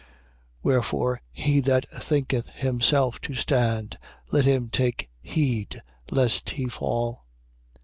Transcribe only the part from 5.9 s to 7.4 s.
lest he fall.